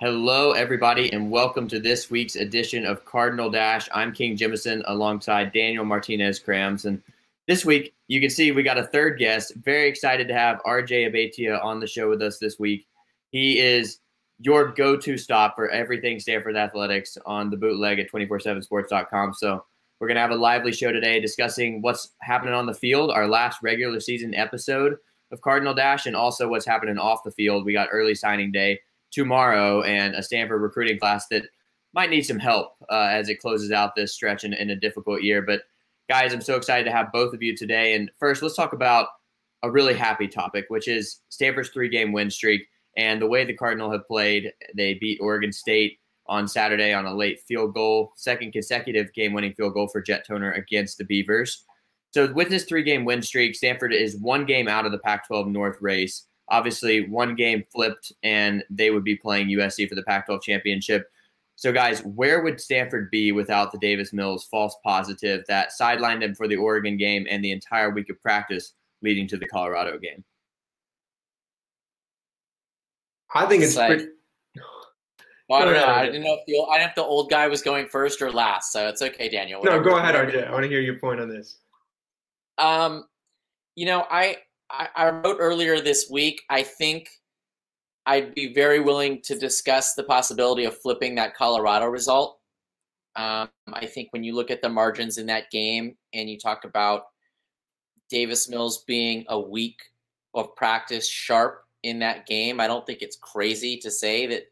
[0.00, 3.88] Hello, everybody, and welcome to this week's edition of Cardinal Dash.
[3.92, 6.84] I'm King Jimison alongside Daniel Martinez Crams.
[6.84, 7.02] And
[7.48, 9.54] this week, you can see we got a third guest.
[9.56, 12.86] Very excited to have RJ Abeytia on the show with us this week.
[13.32, 13.98] He is
[14.38, 19.34] your go to stop for everything Stanford athletics on the bootleg at 247sports.com.
[19.34, 19.64] So,
[19.98, 23.26] we're going to have a lively show today discussing what's happening on the field, our
[23.26, 24.94] last regular season episode
[25.32, 27.64] of Cardinal Dash, and also what's happening off the field.
[27.64, 28.78] We got early signing day
[29.10, 31.44] tomorrow and a Stanford recruiting class that
[31.94, 35.22] might need some help uh, as it closes out this stretch in, in a difficult
[35.22, 35.42] year.
[35.42, 35.62] But
[36.08, 37.94] guys, I'm so excited to have both of you today.
[37.94, 39.08] And first, let's talk about
[39.62, 42.62] a really happy topic, which is Stanford's three game win streak
[42.96, 44.52] and the way the Cardinal have played.
[44.76, 49.54] They beat Oregon State on Saturday on a late field goal, second consecutive game winning
[49.54, 51.64] field goal for Jet Toner against the Beavers.
[52.10, 55.26] So, with this three game win streak, Stanford is one game out of the Pac
[55.26, 56.26] 12 North race.
[56.50, 61.10] Obviously, one game flipped, and they would be playing USC for the Pac 12 championship.
[61.56, 66.34] So, guys, where would Stanford be without the Davis Mills false positive that sidelined them
[66.34, 70.24] for the Oregon game and the entire week of practice leading to the Colorado game?
[73.34, 74.08] I think it's like, pretty.
[75.48, 75.84] Well, I don't know.
[75.84, 76.06] I RJ.
[76.06, 78.20] didn't know if the old, I didn't know if the old guy was going first
[78.20, 79.62] or last, so it's okay, Daniel.
[79.64, 80.14] No, go ahead.
[80.14, 80.46] RJ.
[80.46, 81.58] I want to hear your point on this.
[82.58, 83.06] Um,
[83.74, 84.36] you know, I,
[84.70, 86.42] I I wrote earlier this week.
[86.50, 87.08] I think
[88.06, 92.38] I'd be very willing to discuss the possibility of flipping that Colorado result.
[93.16, 96.64] Um, I think when you look at the margins in that game and you talk
[96.64, 97.02] about
[98.08, 99.78] Davis Mills being a week
[100.34, 104.44] of practice sharp in that game, I don't think it's crazy to say that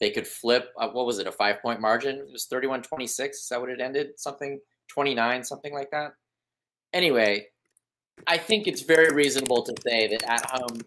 [0.00, 0.70] they could flip.
[0.78, 1.26] Uh, what was it?
[1.26, 2.16] A five point margin?
[2.16, 3.38] It was 31 26.
[3.38, 4.18] Is that what it ended?
[4.18, 6.12] Something 29, something like that.
[6.92, 7.46] Anyway,
[8.26, 10.80] I think it's very reasonable to say that at home,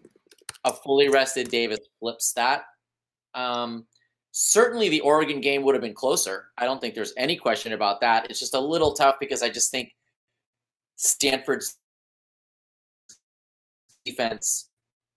[0.64, 2.64] a fully rested Davis flips that.
[3.34, 3.86] Um,
[4.32, 6.46] certainly, the Oregon game would have been closer.
[6.58, 8.30] I don't think there's any question about that.
[8.30, 9.92] It's just a little tough because I just think
[10.96, 11.78] Stanford's
[14.04, 14.68] defense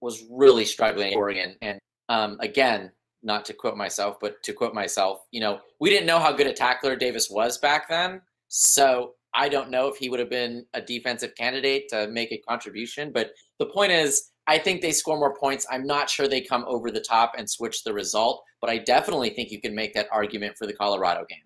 [0.02, 1.56] was really struggling in Oregon.
[1.62, 2.92] And um, again,
[3.24, 6.47] not to quote myself, but to quote myself, you know, we didn't know how good
[6.47, 8.22] a tackler Davis was back then.
[8.47, 12.41] So I don't know if he would have been a defensive candidate to make a
[12.47, 13.12] contribution.
[13.12, 15.66] But the point is, I think they score more points.
[15.69, 19.31] I'm not sure they come over the top and switch the result, but I definitely
[19.31, 21.40] think you can make that argument for the Colorado game.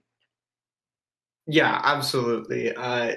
[1.48, 2.76] Yeah, absolutely.
[2.76, 3.16] Uh,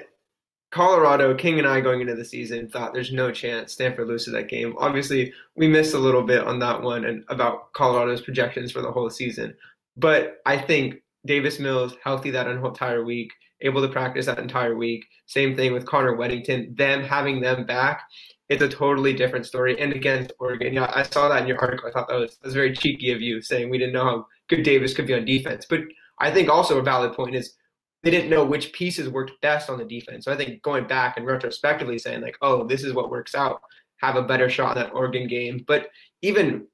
[0.71, 4.49] Colorado, King and I going into the season thought there's no chance Stanford loses that
[4.49, 4.73] game.
[4.79, 8.91] Obviously, we missed a little bit on that one and about Colorado's projections for the
[8.91, 9.53] whole season.
[9.97, 10.95] But I think
[11.27, 13.31] Davis Mills healthy that entire week,
[13.63, 15.05] able to practice that entire week.
[15.25, 16.77] Same thing with Connor Wedington.
[16.77, 18.03] Them having them back,
[18.49, 19.79] it's a totally different story.
[19.79, 21.87] And against Oregon, yeah, I saw that in your article.
[21.87, 24.25] I thought that was, that was very cheeky of you saying we didn't know how
[24.49, 25.65] good Davis could be on defense.
[25.67, 25.81] But
[26.19, 27.55] I think also a valid point is
[28.03, 30.25] they didn't know which pieces worked best on the defense.
[30.25, 33.61] So I think going back and retrospectively saying like, oh, this is what works out,
[33.97, 35.63] have a better shot in that Oregon game.
[35.65, 35.87] But
[36.21, 36.67] even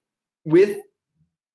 [0.43, 0.79] with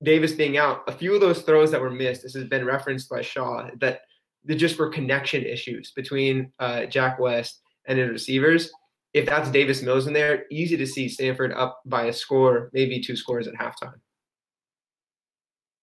[0.02, 3.10] Davis being out, a few of those throws that were missed, this has been referenced
[3.10, 4.02] by Shaw, that
[4.44, 8.70] there just for connection issues between uh, Jack West and his receivers.
[9.12, 13.00] If that's Davis Mills in there, easy to see Stanford up by a score, maybe
[13.00, 13.94] two scores at halftime.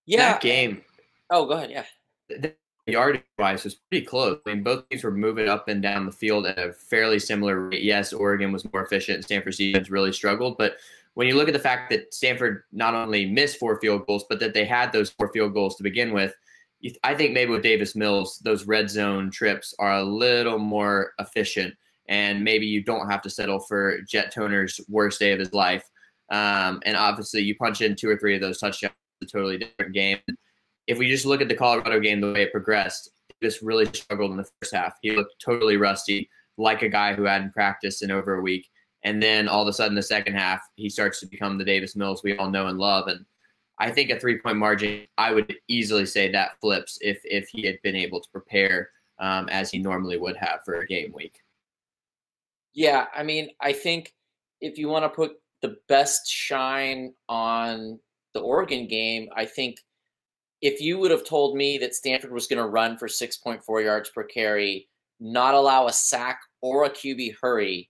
[0.05, 0.33] Yeah.
[0.33, 0.81] That game,
[1.29, 1.72] Oh, go ahead.
[1.72, 1.85] Yeah.
[2.27, 2.53] the
[2.88, 4.39] yardage wise was pretty close.
[4.45, 7.69] I mean, both teams were moving up and down the field at a fairly similar
[7.69, 7.83] rate.
[7.83, 10.57] Yes, Oregon was more efficient, and Stanford's defense really struggled.
[10.57, 10.75] But
[11.13, 14.41] when you look at the fact that Stanford not only missed four field goals, but
[14.41, 16.35] that they had those four field goals to begin with, you-
[17.03, 21.74] I think maybe with Davis Mills, those red zone trips are a little more efficient,
[22.08, 25.84] and maybe you don't have to settle for Jet Toner's worst day of his life.
[26.31, 29.94] Um, and obviously, you punch in two or three of those touchdowns, a totally different
[29.94, 30.20] game.
[30.88, 34.31] If we just look at the Colorado game, the way it progressed, Davis really struggled
[34.31, 34.96] in the first half.
[35.02, 38.68] He looked totally rusty, like a guy who hadn't practiced in over a week.
[39.03, 41.96] And then all of a sudden, the second half, he starts to become the Davis
[41.96, 43.08] Mills we all know and love.
[43.08, 43.25] And
[43.81, 47.66] I think a three point margin, I would easily say that flips if if he
[47.66, 51.40] had been able to prepare um, as he normally would have for a game week.
[52.73, 54.14] Yeah, I mean, I think
[54.61, 55.32] if you want to put
[55.64, 58.00] the best shine on
[58.35, 59.79] the Oregon game, I think
[60.61, 64.11] if you would have told me that Stanford was going to run for 6.4 yards
[64.11, 64.88] per carry,
[65.20, 67.90] not allow a sack or a QB hurry,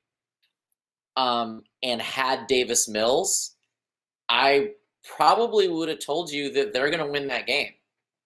[1.18, 3.56] um, and had Davis Mills,
[4.30, 4.72] I
[5.04, 7.72] probably would have told you that they're going to win that game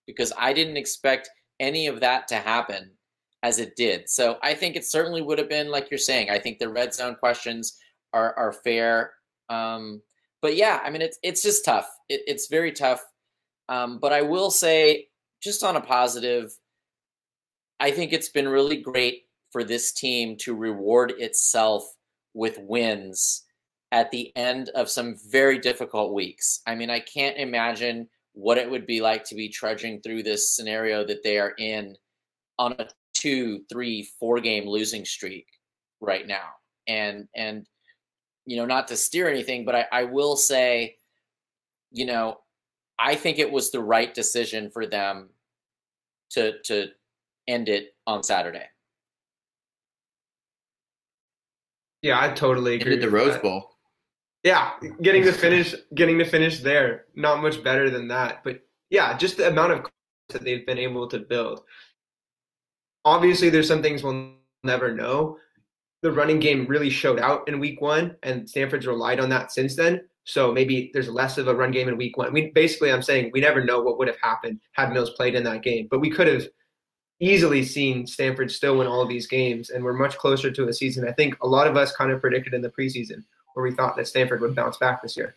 [0.08, 1.30] because I didn't expect
[1.60, 2.92] any of that to happen
[3.44, 4.10] as it did.
[4.10, 6.30] So I think it certainly would have been like you're saying.
[6.30, 7.78] I think the red zone questions
[8.14, 9.14] are are fair.
[9.50, 10.02] Um,
[10.42, 11.88] but yeah, I mean it's it's just tough.
[12.10, 13.04] It, it's very tough.
[13.70, 15.08] Um, but I will say,
[15.42, 16.56] just on a positive,
[17.80, 21.84] I think it's been really great for this team to reward itself
[22.34, 23.45] with wins
[23.92, 26.62] at the end of some very difficult weeks.
[26.68, 30.52] I mean, I can't imagine what it would be like to be trudging through this
[30.52, 31.96] scenario that they are in
[32.60, 35.48] on a two, three, four game losing streak
[36.02, 36.50] right now.
[36.88, 37.66] And and
[38.46, 40.98] you know, not to steer anything, but I, I will say,
[41.92, 42.38] you know,
[43.00, 45.30] I think it was the right decision for them
[46.32, 46.88] to to
[47.48, 48.66] end it on Saturday.
[52.02, 52.94] Yeah, I totally agree.
[52.94, 53.75] Ended the Rose Bowl.
[54.46, 58.44] Yeah, getting to finish, getting to finish there, not much better than that.
[58.44, 58.60] But
[58.92, 59.88] yeah, just the amount of
[60.30, 61.64] that they've been able to build.
[63.06, 64.34] Obviously, there's some things we'll
[64.64, 65.40] never know.
[66.04, 69.76] The running game really showed out in Week One, and Stanford's relied on that since
[69.76, 70.02] then.
[70.26, 72.32] So maybe there's less of a run game in Week One.
[72.32, 75.44] We basically, I'm saying we never know what would have happened had Mills played in
[75.46, 76.48] that game, but we could have
[77.20, 80.74] easily seen Stanford still win all of these games, and we're much closer to a
[80.74, 81.08] season.
[81.08, 83.24] I think a lot of us kind of predicted in the preseason
[83.56, 85.36] where we thought that Stanford would bounce back this year.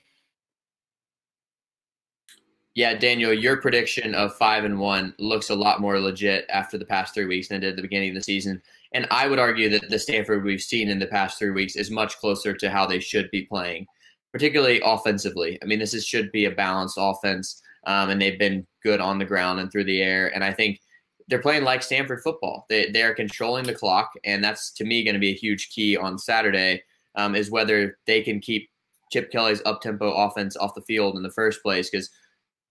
[2.75, 6.85] Yeah, Daniel, your prediction of five and one looks a lot more legit after the
[6.85, 8.63] past three weeks than it did at the beginning of the season.
[8.93, 11.91] And I would argue that the Stanford we've seen in the past three weeks is
[11.91, 13.87] much closer to how they should be playing,
[14.33, 15.59] particularly offensively.
[15.63, 19.19] I mean, this is, should be a balanced offense, um, and they've been good on
[19.19, 20.33] the ground and through the air.
[20.35, 20.81] And I think
[21.27, 22.65] they're playing like Stanford football.
[22.69, 25.71] They, they are controlling the clock, and that's to me going to be a huge
[25.71, 26.83] key on Saturday
[27.19, 28.71] um, is whether they can keep
[29.13, 32.11] Chip Kelly's up tempo offense off the field in the first place because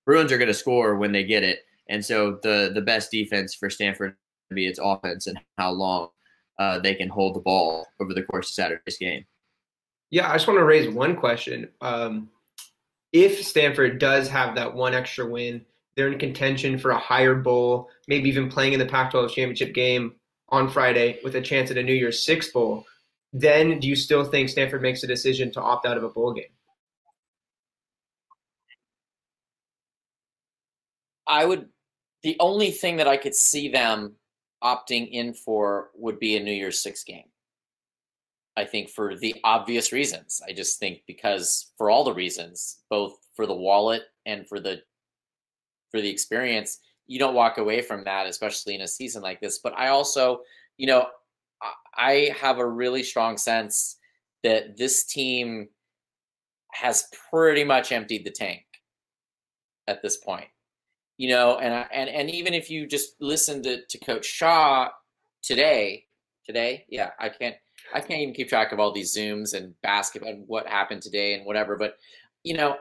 [0.06, 1.60] Bruins are going to score when they get it,
[1.90, 4.16] and so the the best defense for Stanford
[4.50, 6.08] be its offense and how long
[6.58, 9.26] uh, they can hold the ball over the course of Saturday's game.
[10.10, 11.68] Yeah, I just want to raise one question.
[11.82, 12.30] Um,
[13.12, 15.66] if Stanford does have that one extra win,
[15.96, 20.16] they're in contention for a higher bowl, maybe even playing in the Pac-12 championship game
[20.50, 22.86] on Friday with a chance at a New Year's Six bowl
[23.34, 26.34] then do you still think Stanford makes a decision to opt out of a bowl
[26.34, 26.46] game?
[31.28, 31.68] I would.
[32.24, 34.16] The only thing that I could see them
[34.64, 37.26] opting in for would be a New Year's Six game.
[38.56, 40.42] I think for the obvious reasons.
[40.48, 44.82] I just think because for all the reasons, both for the wallet and for the
[45.92, 49.60] for the experience, you don't walk away from that, especially in a season like this.
[49.60, 50.42] But I also,
[50.78, 51.08] you know,
[51.96, 53.98] I have a really strong sense
[54.44, 55.70] that this team
[56.74, 58.64] has pretty much emptied the tank
[59.88, 60.48] at this point.
[61.18, 64.90] You know, and and and even if you just listen to, to Coach Shaw
[65.42, 66.06] today,
[66.46, 67.56] today, yeah, I can't
[67.94, 71.34] I can't even keep track of all these zooms and basketball and what happened today
[71.34, 71.76] and whatever.
[71.76, 71.96] But
[72.44, 72.76] you know,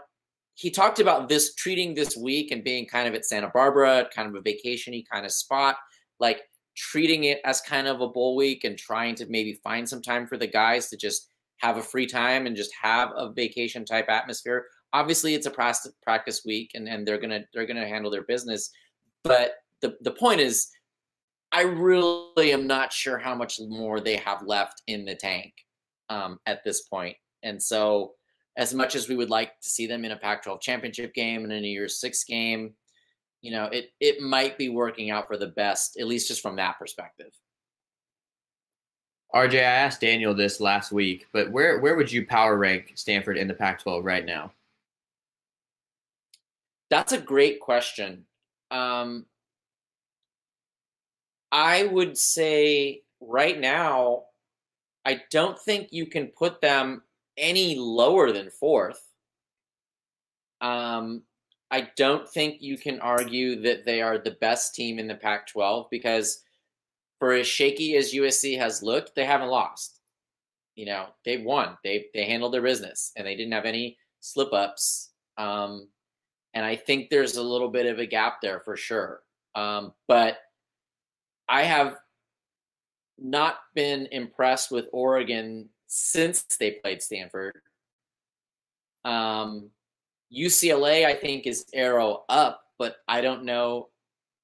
[0.55, 4.29] he talked about this treating this week and being kind of at Santa Barbara, kind
[4.29, 5.77] of a vacationy kind of spot.
[6.21, 6.43] Like
[6.77, 10.27] treating it as kind of a bowl week and trying to maybe find some time
[10.27, 14.09] for the guys to just have a free time and just have a vacation type
[14.09, 14.67] atmosphere.
[14.93, 18.71] Obviously, it's a practice week, and, and they're gonna they're gonna handle their business.
[19.25, 20.69] But the the point is,
[21.53, 25.53] I really am not sure how much more they have left in the tank
[26.11, 27.17] um, at this point.
[27.43, 28.13] And so,
[28.57, 31.53] as much as we would like to see them in a Pac-12 championship game and
[31.53, 32.75] in a Year Six game,
[33.47, 36.57] you know, it it might be working out for the best, at least just from
[36.57, 37.31] that perspective.
[39.33, 43.39] RJ, I asked Daniel this last week, but where where would you power rank Stanford
[43.39, 44.51] in the Pac-12 right now?
[46.91, 48.25] That's a great question.
[48.73, 49.27] Um,
[51.53, 54.25] I would say right now,
[55.05, 57.05] I don't think you can put them
[57.37, 59.01] any lower than fourth.
[60.61, 61.23] Um,
[61.77, 65.47] I don't think you can argue that they are the best team in the Pac
[65.49, 66.43] 12 because
[67.19, 70.01] for as shaky as USC has looked, they haven't lost.
[70.75, 71.77] You know, they won.
[71.85, 75.11] They they handled their business and they didn't have any slip ups.
[75.37, 75.89] Um,
[76.55, 79.21] and I think there's a little bit of a gap there for sure.
[79.55, 80.39] Um, but
[81.47, 81.99] I have
[83.19, 87.61] not been impressed with Oregon since they played Stanford.
[89.05, 89.73] Um,
[90.35, 93.89] UCLA, I think, is arrow up, but I don't know.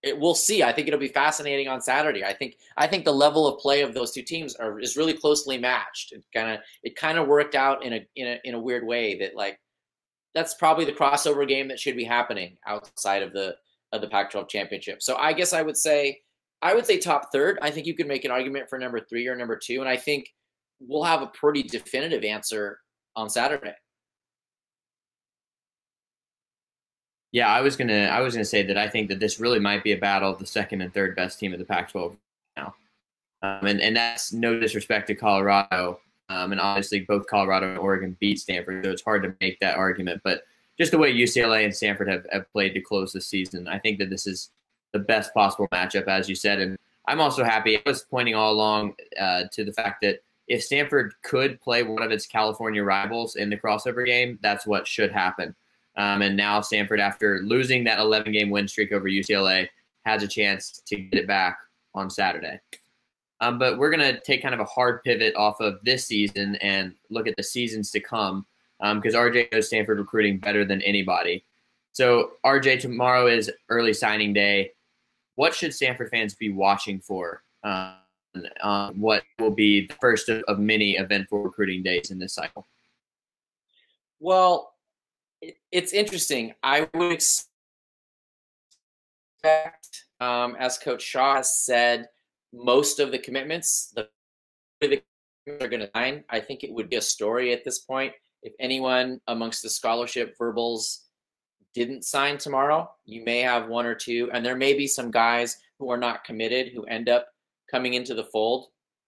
[0.02, 0.62] It, we'll see.
[0.62, 2.24] I think it'll be fascinating on Saturday.
[2.24, 5.12] I think I think the level of play of those two teams are is really
[5.12, 6.12] closely matched.
[6.12, 8.84] It kind of it kind of worked out in a in a in a weird
[8.84, 9.60] way that like
[10.34, 13.54] that's probably the crossover game that should be happening outside of the
[13.92, 15.02] of the Pac-12 championship.
[15.02, 16.20] So I guess I would say
[16.62, 17.58] I would say top third.
[17.62, 19.96] I think you could make an argument for number three or number two, and I
[19.96, 20.32] think
[20.80, 22.78] we'll have a pretty definitive answer
[23.14, 23.74] on Saturday.
[27.32, 29.82] Yeah, I was gonna I was gonna say that I think that this really might
[29.82, 32.16] be a battle of the second and third best team of the Pac-12
[32.56, 32.74] now,
[33.42, 35.98] um, and and that's no disrespect to Colorado,
[36.28, 39.78] um, and obviously both Colorado and Oregon beat Stanford, so it's hard to make that
[39.78, 40.20] argument.
[40.22, 40.42] But
[40.78, 43.98] just the way UCLA and Stanford have, have played to close the season, I think
[43.98, 44.50] that this is
[44.92, 46.60] the best possible matchup, as you said.
[46.60, 47.76] And I'm also happy.
[47.78, 52.02] I was pointing all along uh, to the fact that if Stanford could play one
[52.02, 55.54] of its California rivals in the crossover game, that's what should happen.
[55.96, 59.68] Um, and now Stanford, after losing that 11 game win streak over UCLA,
[60.04, 61.58] has a chance to get it back
[61.94, 62.58] on Saturday.
[63.40, 66.56] Um, but we're going to take kind of a hard pivot off of this season
[66.56, 68.46] and look at the seasons to come
[68.94, 71.44] because um, RJ knows Stanford recruiting better than anybody.
[71.92, 74.72] So, RJ, tomorrow is early signing day.
[75.34, 77.42] What should Stanford fans be watching for?
[77.64, 77.94] Um,
[78.62, 82.66] um, what will be the first of, of many eventful recruiting days in this cycle?
[84.20, 84.71] Well,
[85.70, 86.54] it's interesting.
[86.62, 87.54] I would expect,
[90.20, 92.08] um, as Coach Shaw has said,
[92.52, 94.08] most of the commitments the
[95.48, 96.24] are going to sign.
[96.30, 100.36] I think it would be a story at this point if anyone amongst the scholarship
[100.36, 101.06] verbals
[101.74, 105.56] didn't sign tomorrow, you may have one or two, and there may be some guys
[105.78, 107.28] who are not committed who end up
[107.70, 108.66] coming into the fold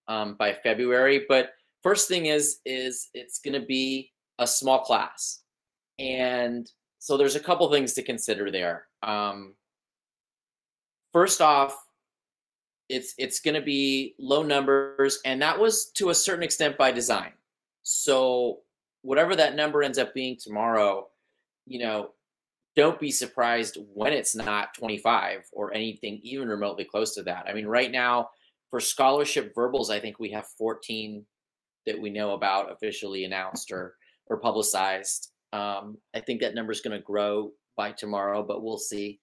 [0.08, 1.26] um, by February.
[1.28, 1.50] But
[1.82, 5.42] first thing is, is it's going to be a small class,
[5.98, 8.86] and so there's a couple things to consider there.
[9.02, 9.54] Um,
[11.12, 11.76] first off,
[12.88, 16.92] it's it's going to be low numbers, and that was to a certain extent by
[16.92, 17.32] design.
[17.82, 18.60] So
[19.02, 21.08] whatever that number ends up being tomorrow,
[21.66, 22.10] you know,
[22.76, 27.46] don't be surprised when it's not 25 or anything even remotely close to that.
[27.48, 28.30] I mean, right now
[28.70, 31.24] for scholarship verbals, I think we have 14
[31.86, 33.94] that we know about officially announced or
[34.26, 35.30] or publicized.
[35.54, 39.20] Um, I think that number is going to grow by tomorrow, but we'll see.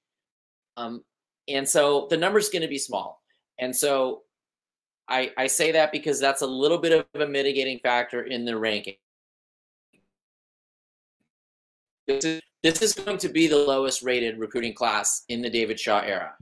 [0.78, 1.04] Um,
[1.50, 3.22] and so the number is going to be small.
[3.60, 4.22] And so
[5.10, 8.58] I, I say that because that's a little bit of a mitigating factor in the
[8.58, 8.96] ranking.
[12.08, 15.78] This is, this is going to be the lowest rated recruiting class in the David
[15.78, 16.34] Shaw era.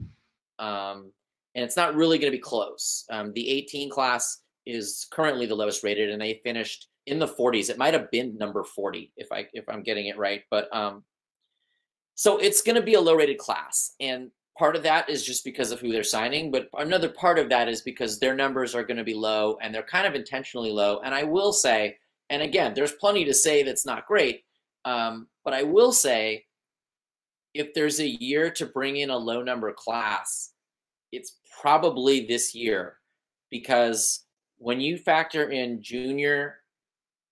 [0.60, 1.10] Um,
[1.56, 3.04] and it's not really going to be close.
[3.10, 7.70] Um, the 18 class is currently the lowest rated, and they finished in the 40s.
[7.70, 11.02] It might have been number 40 if I if I'm getting it right, but um,
[12.14, 15.44] so it's going to be a low rated class, and part of that is just
[15.44, 18.84] because of who they're signing, but another part of that is because their numbers are
[18.84, 21.00] going to be low, and they're kind of intentionally low.
[21.04, 21.96] And I will say,
[22.28, 24.44] and again, there's plenty to say that's not great,
[24.84, 26.44] um, but I will say,
[27.54, 30.52] if there's a year to bring in a low number class,
[31.10, 32.96] it's probably this year
[33.50, 34.24] because
[34.58, 36.59] when you factor in junior,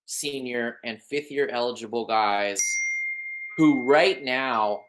[0.08, 2.60] senior, and fifth year eligible guys
[3.56, 4.80] who right now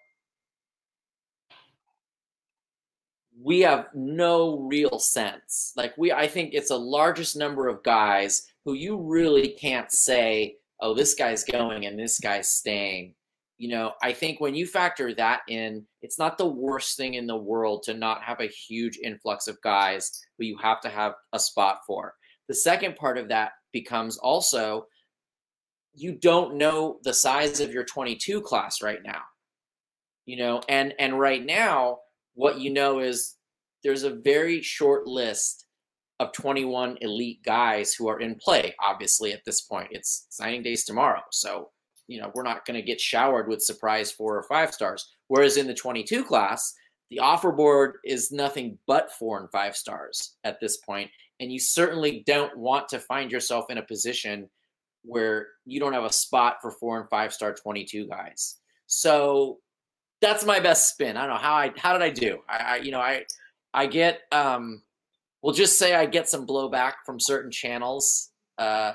[3.42, 5.74] we have no real sense.
[5.76, 10.56] Like we I think it's a largest number of guys who you really can't say
[10.82, 13.14] oh, this guy's going and this guy's staying.
[13.58, 17.28] You know, I think when you factor that in, it's not the worst thing in
[17.28, 21.16] the world to not have a huge influx of guys who you have to have
[21.34, 22.14] a spot for.
[22.48, 24.86] The second part of that becomes also
[26.00, 29.22] you don't know the size of your 22 class right now.
[30.25, 32.00] You know, and and right now
[32.36, 33.36] what you know is
[33.84, 35.65] there's a very short list
[36.20, 38.75] of 21 elite guys who are in play.
[38.79, 41.22] Obviously, at this point, it's signing days tomorrow.
[41.32, 41.70] So,
[42.08, 45.13] you know, we're not going to get showered with surprise four or five stars.
[45.27, 46.74] Whereas in the 22 class,
[47.10, 51.60] the offer board is nothing but four and five stars at this point, And you
[51.60, 54.50] certainly don't want to find yourself in a position
[55.03, 58.58] where you don't have a spot for four and five star 22 guys.
[58.88, 59.60] So
[60.22, 61.18] that's my best spin.
[61.18, 62.39] I don't know how I, how did I do?
[62.50, 63.24] I, I you know, I,
[63.74, 64.82] I get, um,
[65.41, 68.94] we'll just say I get some blowback from certain channels uh,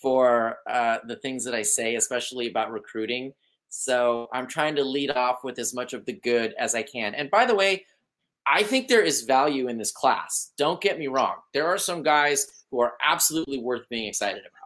[0.00, 3.32] for uh, the things that I say, especially about recruiting.
[3.68, 7.14] So I'm trying to lead off with as much of the good as I can.
[7.14, 7.84] And by the way,
[8.46, 10.52] I think there is value in this class.
[10.56, 11.36] Don't get me wrong.
[11.52, 14.57] There are some guys who are absolutely worth being excited about.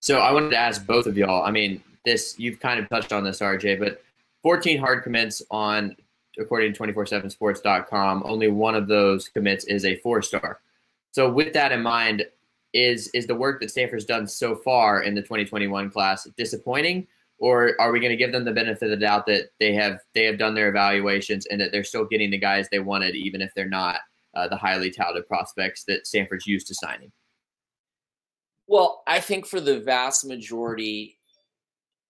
[0.00, 1.44] So I wanted to ask both of y'all.
[1.44, 4.02] I mean, this you've kind of touched on this, RJ, but
[4.42, 5.94] 14 hard commits on
[6.38, 10.60] according to 247sports.com, only one of those commits is a four star.
[11.12, 12.24] So with that in mind,
[12.72, 17.06] is is the work that Stanford's done so far in the 2021 class disappointing,
[17.38, 19.98] or are we going to give them the benefit of the doubt that they have
[20.14, 23.42] they have done their evaluations and that they're still getting the guys they wanted, even
[23.42, 23.96] if they're not
[24.34, 27.10] uh, the highly touted prospects that Stanford's used to signing?
[28.70, 31.18] Well, I think for the vast majority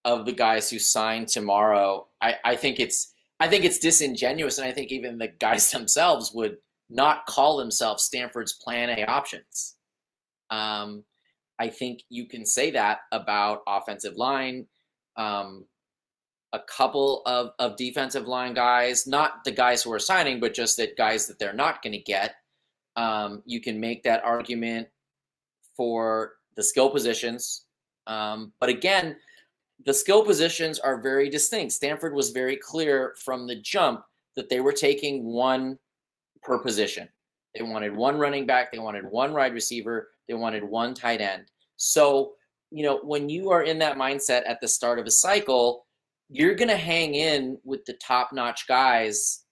[0.04, 4.68] of the guys who sign tomorrow, I, I think it's I think it's disingenuous, and
[4.68, 6.58] I think even the guys themselves would
[6.90, 9.76] not call themselves Stanford's Plan A options.
[10.50, 11.02] Um,
[11.58, 14.66] I think you can say that about offensive line,
[15.16, 15.64] um,
[16.52, 20.76] a couple of, of defensive line guys, not the guys who are signing, but just
[20.76, 22.34] that guys that they're not going to get.
[22.96, 24.88] Um, you can make that argument
[25.74, 27.64] for the skill positions.
[28.06, 29.16] Um, but again,
[29.86, 31.72] the skill positions are very distinct.
[31.72, 34.02] Stanford was very clear from the jump
[34.36, 35.78] that they were taking one
[36.42, 37.08] per position.
[37.54, 41.44] They wanted one running back, they wanted one wide receiver, they wanted one tight end.
[41.78, 42.32] So,
[42.70, 45.86] you know, when you are in that mindset at the start of a cycle,
[46.28, 49.44] you're going to hang in with the top notch guys,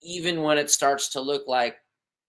[0.00, 1.74] even when it starts to look like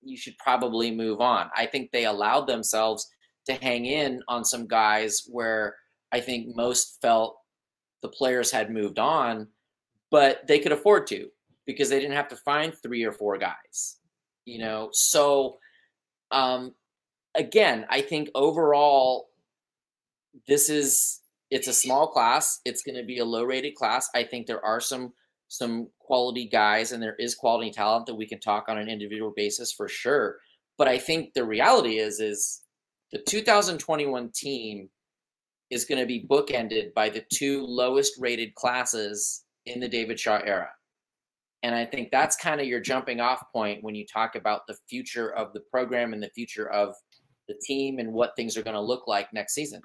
[0.02, 1.52] you should probably move on.
[1.56, 3.08] I think they allowed themselves
[3.46, 5.76] to hang in on some guys where
[6.12, 7.38] I think most felt
[8.02, 9.48] the players had moved on,
[10.10, 11.30] but they could afford to
[11.66, 13.98] because they didn't have to find three or four guys,
[14.46, 14.90] you know.
[14.92, 15.58] So,
[16.32, 16.74] um,
[17.36, 19.30] again, I think overall,
[20.48, 22.62] this is it's a small class.
[22.66, 24.10] It's going to be a low rated class.
[24.16, 25.14] I think there are some
[25.50, 29.34] some quality guys and there is quality talent that we can talk on an individual
[29.36, 30.38] basis for sure.
[30.78, 32.61] But I think the reality is is
[33.12, 34.90] the 2021 team
[35.70, 40.40] is going to be bookended by the two lowest rated classes in the David Shaw
[40.44, 40.70] era.
[41.64, 44.76] And I think that's kind of your jumping off point when you talk about the
[44.90, 46.96] future of the program and the future of
[47.48, 49.82] the team and what things are going to look like next season.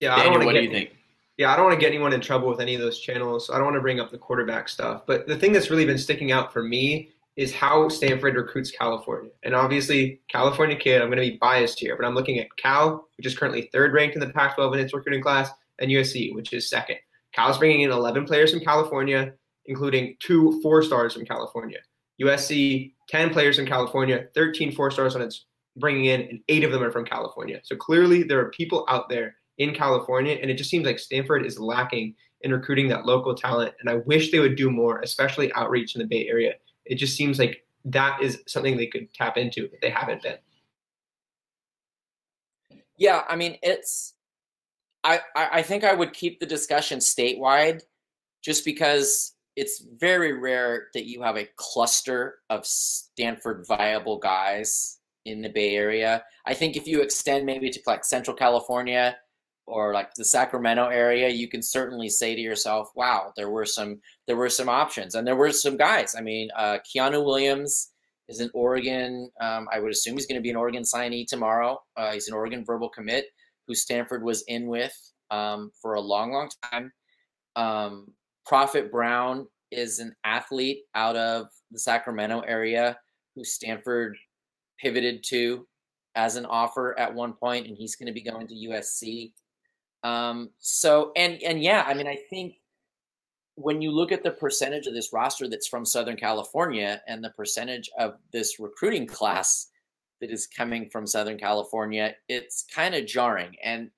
[0.00, 0.90] Yeah, Daniel, what get, do you think?
[1.36, 3.50] Yeah, I don't want to get anyone in trouble with any of those channels.
[3.50, 5.02] I don't want to bring up the quarterback stuff.
[5.06, 9.30] But the thing that's really been sticking out for me is how Stanford recruits California.
[9.44, 13.06] And obviously, California kid, I'm going to be biased here, but I'm looking at Cal,
[13.16, 16.34] which is currently third ranked in the Pac 12 in its recruiting class, and USC,
[16.34, 16.96] which is second.
[17.34, 19.34] Cal's bringing in 11 players from California,
[19.66, 21.78] including two four stars from California.
[22.22, 25.44] USC, 10 players from California, 13 four stars on its
[25.76, 27.60] bringing in, and eight of them are from California.
[27.62, 31.44] So clearly, there are people out there in California, and it just seems like Stanford
[31.44, 33.74] is lacking in recruiting that local talent.
[33.80, 36.54] And I wish they would do more, especially outreach in the Bay Area
[36.86, 40.36] it just seems like that is something they could tap into, but they haven't been.
[42.96, 44.14] Yeah, I mean, it's.
[45.04, 47.82] I, I think I would keep the discussion statewide
[48.42, 55.42] just because it's very rare that you have a cluster of Stanford viable guys in
[55.42, 56.24] the Bay Area.
[56.44, 59.16] I think if you extend maybe to like Central California,
[59.66, 64.00] or like the Sacramento area, you can certainly say to yourself, "Wow, there were some
[64.26, 67.92] there were some options, and there were some guys." I mean, uh, Keanu Williams
[68.28, 69.30] is an Oregon.
[69.40, 71.80] Um, I would assume he's going to be an Oregon signee tomorrow.
[71.96, 73.26] Uh, he's an Oregon verbal commit
[73.66, 74.94] who Stanford was in with
[75.30, 76.92] um, for a long, long time.
[77.56, 78.12] Um,
[78.44, 82.96] Prophet Brown is an athlete out of the Sacramento area
[83.34, 84.16] who Stanford
[84.78, 85.66] pivoted to
[86.14, 89.32] as an offer at one point, and he's going to be going to USC.
[90.06, 92.54] Um, so and and yeah, I mean, I think
[93.56, 97.30] when you look at the percentage of this roster that's from Southern California and the
[97.30, 99.68] percentage of this recruiting class
[100.20, 103.56] that is coming from Southern California, it's kind of jarring.
[103.64, 103.90] And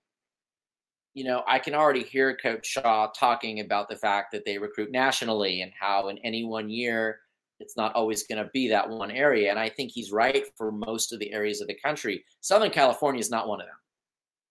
[1.12, 4.90] you know, I can already hear Coach Shaw talking about the fact that they recruit
[4.90, 7.18] nationally and how in any one year
[7.60, 9.50] it's not always going to be that one area.
[9.50, 12.24] And I think he's right for most of the areas of the country.
[12.40, 13.76] Southern California is not one of them.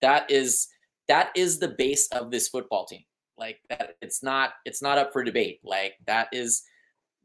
[0.01, 0.67] That is
[1.07, 3.03] that is the base of this football team.
[3.37, 5.59] Like that, it's not it's not up for debate.
[5.63, 6.63] Like that is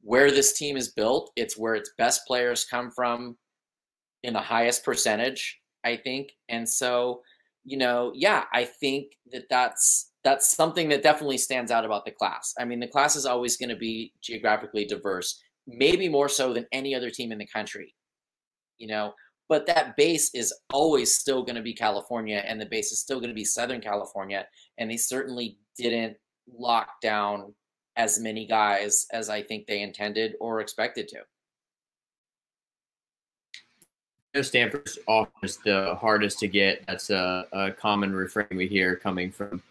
[0.03, 1.31] where this team is built.
[1.37, 3.37] It's where its best players come from
[4.23, 6.33] in the highest percentage, I think.
[6.49, 7.23] And so,
[7.65, 12.13] you know, yeah, I think that that's that's something that definitely stands out about the
[12.13, 12.55] class.
[12.59, 16.67] I mean, the class is always going to be geographically diverse, maybe more so than
[16.73, 17.95] any other team in the country.
[18.79, 19.15] You know,
[19.53, 23.21] but that base is always still going to be California, and the base is still
[23.21, 24.47] going to be Southern California.
[24.79, 26.17] And they certainly didn't
[26.57, 27.53] lock down
[27.97, 31.07] as many guys as I think they intended or expected
[34.33, 34.43] to.
[34.43, 36.87] Stanford's offers the hardest to get.
[36.87, 39.63] That's a, a, common refrain we hear coming from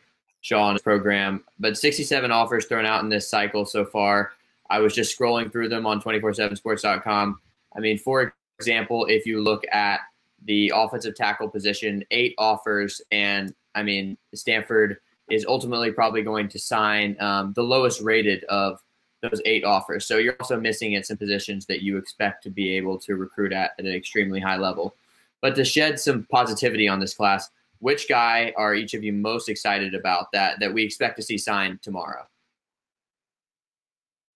[0.42, 1.44] Sean's program.
[1.60, 4.34] But 67 offers thrown out in this cycle so far.
[4.70, 7.40] I was just scrolling through them on 247sports.com.
[7.76, 10.02] I mean, for example, if you look at
[10.46, 14.98] the offensive tackle position, eight offers, and I mean, Stanford
[15.30, 18.80] is ultimately probably going to sign um, the lowest rated of
[19.22, 20.06] those eight offers.
[20.06, 23.54] So you're also missing at some positions that you expect to be able to recruit
[23.54, 24.96] at at an extremely high level.
[25.42, 29.50] But to shed some positivity on this class, which guy are each of you most
[29.50, 32.28] excited about that that we expect to see signed tomorrow?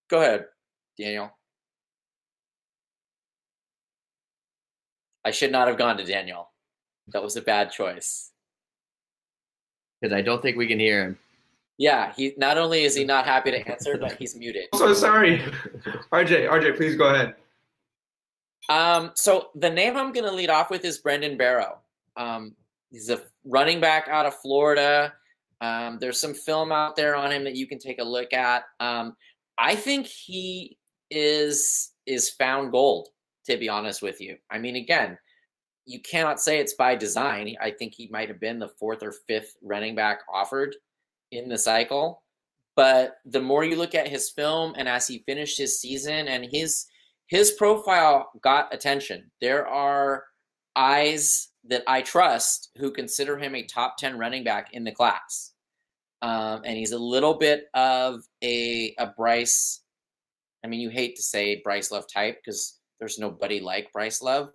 [0.08, 0.46] Go ahead,
[0.98, 1.35] Daniel.
[5.26, 6.52] I should not have gone to Daniel.
[7.08, 8.32] That was a bad choice.
[10.00, 11.18] Because I don't think we can hear him.
[11.78, 14.70] Yeah, he not only is he not happy to answer, but he's muted.
[14.76, 15.40] So sorry.
[16.14, 17.36] RJ, RJ, please go ahead.
[18.70, 21.80] Um, so the name I'm going to lead off with is Brendan Barrow.
[22.18, 22.56] Um,
[22.92, 25.14] he's a running back out of Florida.
[25.62, 28.64] Um, there's some film out there on him that you can take a look at.
[28.80, 29.16] Um,
[29.58, 30.78] I think he
[31.10, 33.10] is is found gold.
[33.48, 35.18] To be honest with you, I mean, again,
[35.86, 37.56] you cannot say it's by design.
[37.62, 40.76] I think he might have been the fourth or fifth running back offered
[41.32, 42.24] in the cycle.
[42.76, 46.46] But the more you look at his film and as he finished his season and
[46.52, 46.88] his
[47.28, 49.32] his profile got attention.
[49.42, 50.26] There are
[50.76, 55.54] eyes that I trust who consider him a top 10 running back in the class.
[56.22, 59.82] Um, and he's a little bit of a, a Bryce.
[60.64, 64.50] I mean, you hate to say Bryce Love type because there's nobody like Bryce Love,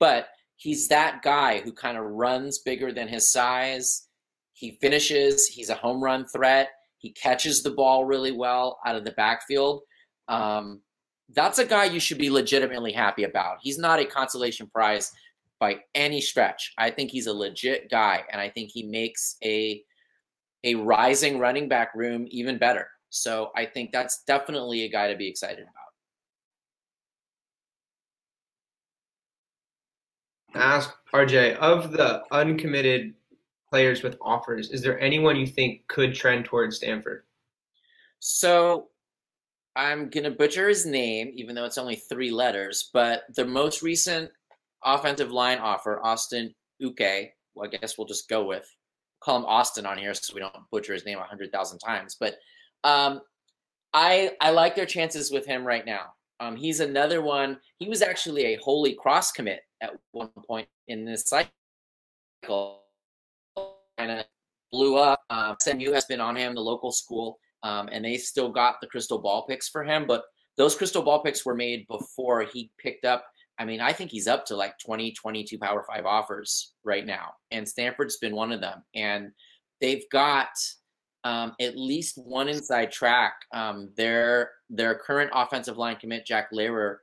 [0.00, 4.08] but he's that guy who kind of runs bigger than his size.
[4.52, 6.70] He finishes, he's a home run threat.
[6.98, 9.82] He catches the ball really well out of the backfield.
[10.28, 10.80] Um,
[11.34, 13.58] that's a guy you should be legitimately happy about.
[13.60, 15.12] He's not a consolation prize
[15.58, 16.72] by any stretch.
[16.78, 19.82] I think he's a legit guy, and I think he makes a
[20.64, 22.88] a rising running back room even better.
[23.10, 25.85] So I think that's definitely a guy to be excited about.
[30.56, 33.14] Ask RJ of the uncommitted
[33.68, 37.24] players with offers, is there anyone you think could trend towards Stanford?
[38.20, 38.88] So
[39.74, 42.90] I'm gonna butcher his name, even though it's only three letters.
[42.92, 44.30] But the most recent
[44.84, 47.30] offensive line offer, Austin Uke.
[47.54, 48.66] Well, I guess we'll just go with
[49.20, 52.16] call him Austin on here so we don't butcher his name a hundred thousand times.
[52.18, 52.36] But
[52.84, 53.20] um,
[53.92, 56.12] I I like their chances with him right now.
[56.38, 57.58] Um, he's another one.
[57.78, 62.82] He was actually a holy cross commit at one point in this cycle.
[63.98, 64.24] Kind of
[64.72, 65.20] blew up.
[65.30, 68.86] Uh, SMU has been on him, the local school um, and they still got the
[68.86, 70.06] crystal ball picks for him.
[70.06, 70.22] But
[70.56, 73.26] those crystal ball picks were made before he picked up.
[73.58, 77.32] I mean, I think he's up to like 20, 22 Power Five offers right now,
[77.50, 78.82] and Stanford's been one of them.
[78.94, 79.32] And
[79.80, 80.48] they've got
[81.24, 83.34] um, at least one inside track.
[83.52, 86.98] Um, their their current offensive line commit Jack Leyrer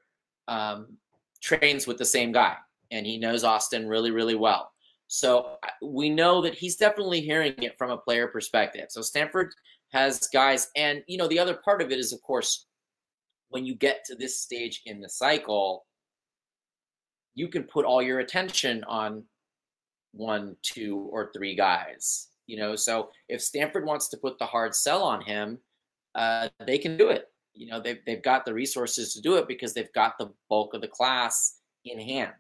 [0.48, 0.98] um,
[1.44, 2.56] trains with the same guy,
[2.90, 4.72] and he knows Austin really, really well.
[5.08, 8.88] So we know that he's definitely hearing it from a player perspective.
[8.90, 9.54] So Stanford
[9.92, 10.70] has guys.
[10.76, 12.66] And, you know, the other part of it is, of course,
[13.50, 15.86] when you get to this stage in the cycle,
[17.36, 19.24] you can put all your attention on
[20.14, 22.30] one, two, or three guys.
[22.48, 25.60] You know, so if Stanford wants to put the hard sell on him,
[26.16, 27.26] uh, they can do it.
[27.54, 30.74] You know, they've, they've got the resources to do it because they've got the bulk
[30.74, 32.34] of the class in hand.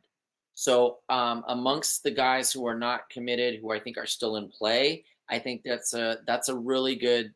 [0.55, 4.49] So, um, amongst the guys who are not committed, who I think are still in
[4.49, 7.33] play, I think that's a that's a really good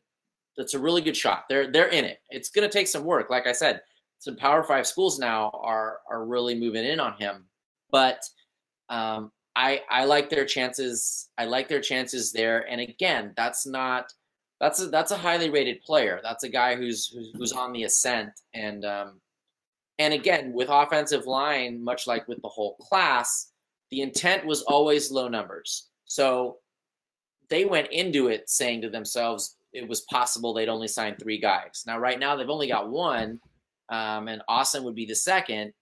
[0.56, 1.44] that's a really good shot.
[1.48, 2.20] They're they're in it.
[2.30, 3.30] It's going to take some work.
[3.30, 3.80] Like I said,
[4.18, 7.46] some Power Five schools now are are really moving in on him.
[7.90, 8.20] But
[8.88, 11.28] um, I I like their chances.
[11.38, 12.70] I like their chances there.
[12.70, 14.12] And again, that's not
[14.60, 16.20] that's a that's a highly rated player.
[16.22, 18.30] That's a guy who's who's, on the ascent.
[18.54, 19.20] And um,
[19.98, 23.52] and again, with offensive line, much like with the whole class,
[23.90, 25.88] the intent was always low numbers.
[26.06, 26.58] So
[27.50, 31.84] they went into it saying to themselves, it was possible they'd only sign three guys.
[31.86, 33.40] Now, right now, they've only got one,
[33.88, 35.72] um, and Austin would be the second.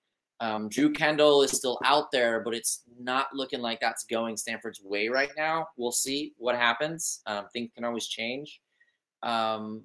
[0.40, 4.82] Um, Drew Kendall is still out there, but it's not looking like that's going Stanford's
[4.82, 5.68] way right now.
[5.78, 7.22] We'll see what happens.
[7.26, 8.60] Um, things can always change.
[9.22, 9.84] Um,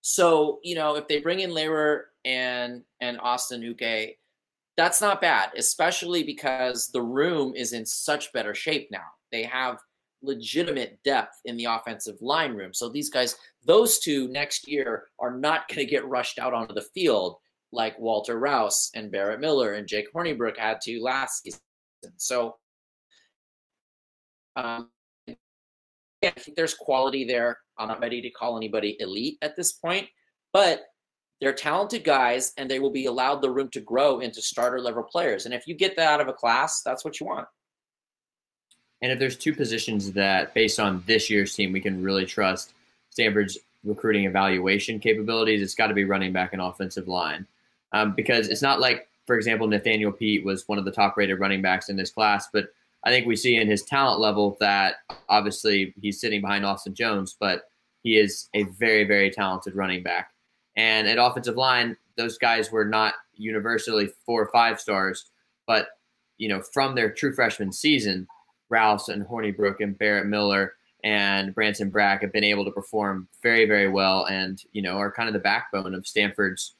[0.00, 4.16] so, you know, if they bring in Leyrer and and Austin Uke,
[4.76, 9.06] that's not bad, especially because the room is in such better shape now.
[9.32, 9.78] They have
[10.22, 12.72] legitimate depth in the offensive line room.
[12.74, 16.74] So these guys, those two next year are not going to get rushed out onto
[16.74, 17.36] the field
[17.72, 21.60] like Walter Rouse and Barrett Miller and Jake Hornibrook had to last season.
[22.16, 22.56] So
[24.56, 24.90] um,
[25.28, 25.36] I
[26.30, 27.58] think there's quality there.
[27.78, 30.08] I'm not ready to call anybody elite at this point,
[30.52, 30.86] but
[31.40, 35.02] they're talented guys and they will be allowed the room to grow into starter level
[35.02, 35.44] players.
[35.44, 37.46] And if you get that out of a class, that's what you want.
[39.02, 42.72] And if there's two positions that, based on this year's team, we can really trust
[43.10, 47.46] Stanford's recruiting evaluation capabilities, it's got to be running back and offensive line.
[47.92, 51.38] Um, because it's not like, for example, Nathaniel Peat was one of the top rated
[51.38, 52.68] running backs in this class, but
[53.04, 54.96] I think we see in his talent level that
[55.28, 57.64] obviously he's sitting behind Austin Jones, but
[58.02, 60.30] he is a very, very talented running back.
[60.76, 65.30] And at offensive line, those guys were not universally four or five stars,
[65.66, 65.88] but
[66.38, 68.26] you know, from their true freshman season,
[68.68, 73.64] Rouse and Hornibrook and Barrett Miller and Branson Bragg have been able to perform very,
[73.64, 76.74] very well and, you know, are kind of the backbone of Stanford's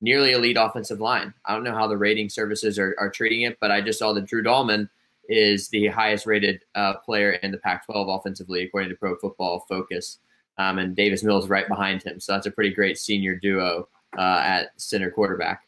[0.00, 1.32] nearly elite offensive line.
[1.46, 4.12] I don't know how the rating services are, are treating it, but I just saw
[4.12, 4.88] that Drew Dalman
[5.30, 9.64] is the highest rated uh, player in the Pac 12 offensively, according to Pro Football
[9.68, 10.18] Focus.
[10.58, 12.20] Um, and Davis Mills right behind him.
[12.20, 13.88] So that's a pretty great senior duo
[14.18, 15.62] uh, at center quarterback.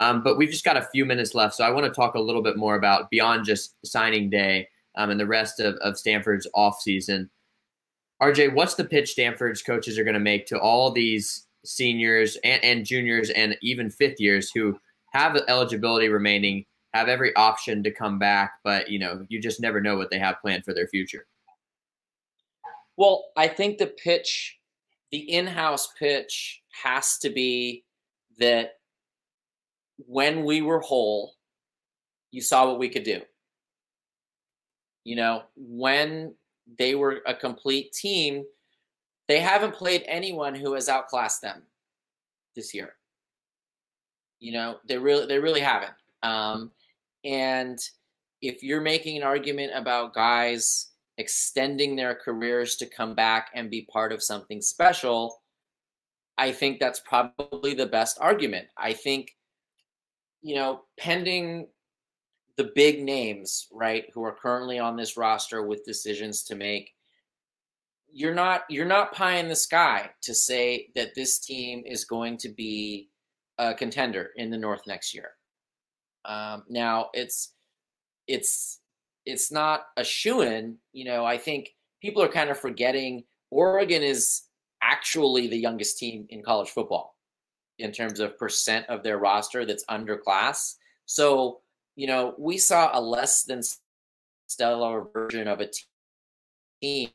[0.00, 1.54] Um, but we've just got a few minutes left.
[1.54, 5.10] So I want to talk a little bit more about beyond just signing day um,
[5.10, 7.28] and the rest of, of Stanford's offseason.
[8.20, 12.62] RJ, what's the pitch Stanford's coaches are going to make to all these seniors and,
[12.64, 14.78] and juniors and even fifth years who
[15.12, 19.80] have eligibility remaining, have every option to come back, but you know, you just never
[19.80, 21.26] know what they have planned for their future.
[22.96, 24.58] Well, I think the pitch,
[25.10, 27.84] the in-house pitch has to be
[28.38, 28.72] that
[29.96, 31.34] when we were whole,
[32.30, 33.20] you saw what we could do.
[35.04, 36.34] You know, when
[36.78, 38.44] they were a complete team,
[39.28, 41.62] they haven't played anyone who has outclassed them
[42.54, 42.94] this year.
[44.40, 45.92] You know, they really they really haven't.
[46.22, 46.70] Um,
[47.24, 47.78] and
[48.40, 53.86] if you're making an argument about guys extending their careers to come back and be
[53.92, 55.42] part of something special,
[56.38, 58.66] I think that's probably the best argument.
[58.76, 59.36] I think,
[60.40, 61.68] you know, pending
[62.56, 66.90] the big names, right, who are currently on this roster with decisions to make,
[68.14, 72.36] you're not you're not pie in the sky to say that this team is going
[72.36, 73.08] to be
[73.58, 75.30] a contender in the North next year.
[76.24, 77.54] Um, now it's
[78.28, 78.80] it's
[79.26, 80.78] it's not a shoe in.
[80.92, 84.42] You know, I think people are kind of forgetting Oregon is
[84.82, 87.16] actually the youngest team in college football
[87.78, 90.74] in terms of percent of their roster that's underclass.
[91.06, 91.60] So
[91.96, 93.62] you know, we saw a less than
[94.48, 95.68] stellar version of a
[96.82, 97.10] team.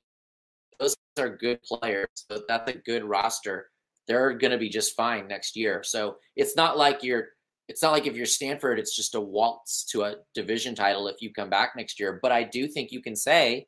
[0.80, 2.08] Those are good players.
[2.13, 3.70] So that's a good roster.
[4.08, 5.84] They're going to be just fine next year.
[5.84, 7.30] So it's not like you're.
[7.67, 11.21] It's not like if you're Stanford, it's just a waltz to a division title if
[11.21, 12.19] you come back next year.
[12.21, 13.67] But I do think you can say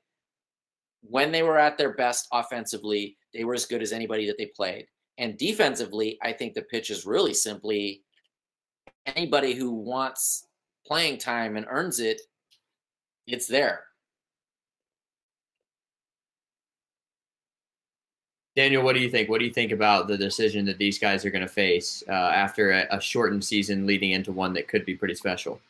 [1.02, 4.52] when they were at their best offensively, they were as good as anybody that they
[4.56, 4.86] played.
[5.18, 8.04] And defensively, I think the pitch is really simply
[9.06, 10.48] anybody who wants
[10.86, 12.22] playing time and earns it,
[13.28, 13.84] it's there.
[18.60, 19.30] Daniel, what do you think?
[19.30, 22.12] What do you think about the decision that these guys are going to face uh,
[22.12, 25.62] after a, a shortened season leading into one that could be pretty special?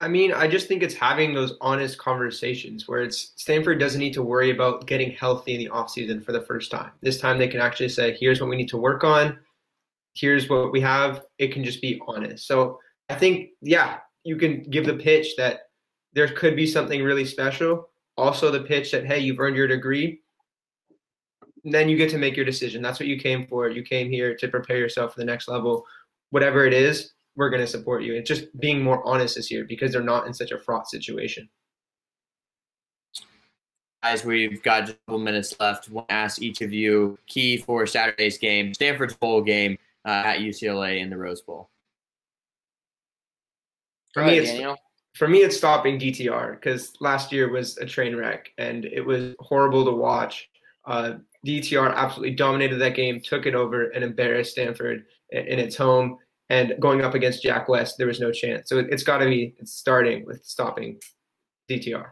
[0.00, 4.14] I mean, I just think it's having those honest conversations where it's Stanford doesn't need
[4.14, 6.90] to worry about getting healthy in the offseason for the first time.
[7.02, 9.38] This time they can actually say, here's what we need to work on.
[10.14, 11.26] Here's what we have.
[11.36, 12.46] It can just be honest.
[12.46, 15.68] So I think, yeah, you can give the pitch that
[16.14, 17.90] there could be something really special.
[18.16, 20.21] Also, the pitch that hey, you've earned your degree.
[21.64, 22.82] And then you get to make your decision.
[22.82, 23.68] That's what you came for.
[23.68, 25.84] You came here to prepare yourself for the next level.
[26.30, 28.14] Whatever it is, we're going to support you.
[28.14, 31.48] It's just being more honest this year because they're not in such a fraught situation.
[34.02, 35.88] Guys, we've got just a couple minutes left.
[35.88, 40.22] I want to ask each of you key for Saturday's game, Stanford's bowl game uh,
[40.26, 41.70] at UCLA in the Rose Bowl.
[44.12, 44.80] For me, it's
[45.14, 49.34] for me, it's stopping DTR because last year was a train wreck and it was
[49.40, 50.48] horrible to watch.
[50.84, 51.14] Uh,
[51.46, 56.18] DTR absolutely dominated that game, took it over, and embarrassed Stanford in, its home.
[56.48, 58.68] And going up against Jack West, there was no chance.
[58.68, 61.00] So it, has got to be starting with stopping
[61.70, 62.10] DTR.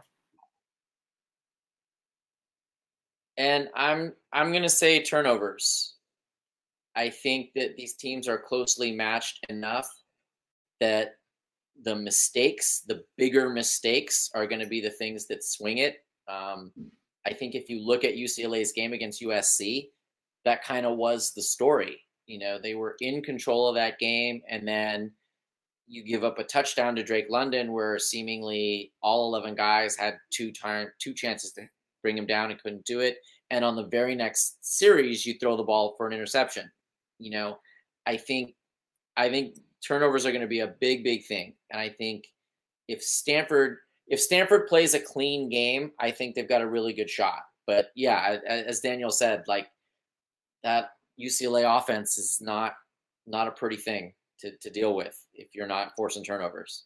[3.37, 5.95] And I'm I'm gonna say turnovers.
[6.95, 9.87] I think that these teams are closely matched enough
[10.81, 11.15] that
[11.83, 15.97] the mistakes, the bigger mistakes, are going to be the things that swing it.
[16.27, 16.71] Um,
[17.25, 19.89] I think if you look at UCLA's game against USC,
[20.45, 22.01] that kind of was the story.
[22.25, 25.11] You know, they were in control of that game, and then
[25.87, 30.51] you give up a touchdown to Drake London, where seemingly all eleven guys had two
[30.51, 31.63] time two chances to
[32.01, 33.17] bring him down and couldn't do it.
[33.49, 36.71] And on the very next series, you throw the ball for an interception.
[37.19, 37.57] You know,
[38.05, 38.55] I think
[39.17, 41.53] I think turnovers are going to be a big, big thing.
[41.69, 42.25] And I think
[42.87, 43.77] if Stanford
[44.11, 47.39] if Stanford plays a clean game, I think they've got a really good shot.
[47.65, 49.71] But yeah, as Daniel said, like
[50.63, 52.73] that UCLA offense is not
[53.25, 56.83] not a pretty thing to, to deal with if you're not forcing turnovers.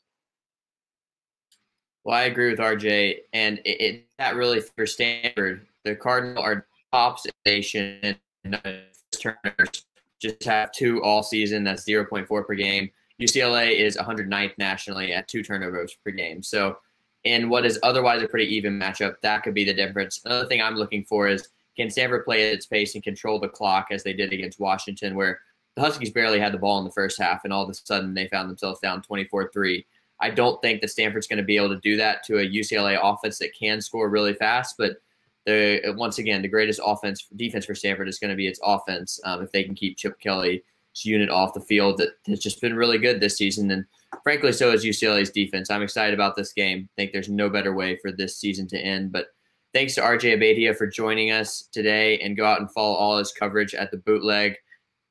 [2.03, 6.67] Well, I agree with RJ, and it, it that really for Stanford, the Cardinal are
[6.91, 8.15] tops nation
[9.11, 9.85] turners
[10.21, 11.63] just have two all season.
[11.63, 12.91] That's 0.4 per game.
[13.19, 16.43] UCLA is 109th nationally at two turnovers per game.
[16.43, 16.77] So,
[17.25, 20.21] in what is otherwise a pretty even matchup, that could be the difference.
[20.25, 23.49] Another thing I'm looking for is can Stanford play at its pace and control the
[23.49, 25.39] clock as they did against Washington, where
[25.75, 28.13] the Huskies barely had the ball in the first half, and all of a sudden
[28.13, 29.85] they found themselves down 24 3.
[30.21, 32.97] I don't think that Stanford's going to be able to do that to a UCLA
[33.01, 34.75] offense that can score really fast.
[34.77, 35.01] But
[35.45, 39.19] the once again, the greatest offense defense for Stanford is going to be its offense.
[39.25, 40.61] Um, if they can keep Chip Kelly's
[41.03, 43.85] unit off the field, that has just been really good this season, and
[44.23, 45.69] frankly, so is UCLA's defense.
[45.69, 46.89] I'm excited about this game.
[46.91, 49.11] I think there's no better way for this season to end.
[49.11, 49.27] But
[49.73, 53.31] thanks to RJ Abeytia for joining us today, and go out and follow all his
[53.31, 54.55] coverage at the Bootleg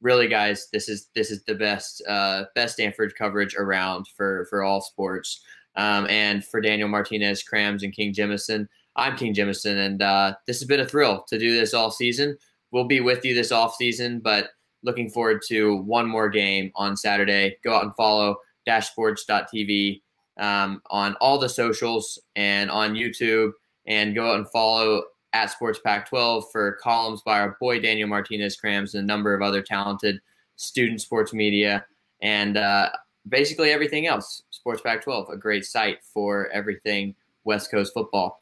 [0.05, 4.63] really, guys, this is this is the best uh, best Stanford coverage around for for
[4.63, 5.41] all sports.
[5.77, 10.61] Um, and for Daniel Martinez, Krams, and King Jemison, I'm King Jemison, and uh, this
[10.61, 12.39] has been a thrill to do this all season.
[12.71, 14.51] We'll be with you this off season, but
[14.85, 17.57] looking forward to one more game on Saturday.
[17.65, 20.03] Go out and follow dashsports.tv
[20.39, 23.53] um, on all the socials and on YouTube,
[23.87, 28.09] and go out and follow at Sports Pac 12 for columns by our boy Daniel
[28.09, 30.21] Martinez Crams and a number of other talented
[30.57, 31.85] student sports media
[32.23, 32.91] and uh,
[33.29, 34.43] basically everything else.
[34.51, 38.41] Sports Pac 12, a great site for everything West Coast football.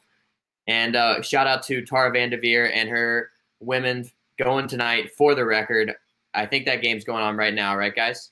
[0.67, 3.31] And uh, shout out to Tara Vanderveer and her
[3.61, 4.09] women
[4.39, 5.95] going tonight for the record.
[6.35, 8.31] I think that game's going on right now, right, guys?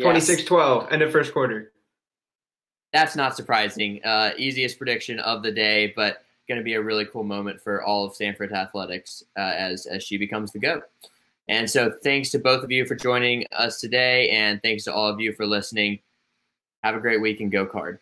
[0.00, 1.72] 26 12, end of first quarter.
[2.92, 4.02] That's not surprising.
[4.04, 7.82] Uh, easiest prediction of the day, but going to be a really cool moment for
[7.82, 10.84] all of Stanford athletics uh, as as she becomes the goat.
[11.48, 15.08] And so, thanks to both of you for joining us today, and thanks to all
[15.08, 16.00] of you for listening.
[16.82, 18.00] Have a great week and go card.